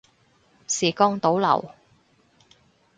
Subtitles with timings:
[0.67, 1.75] 時光倒流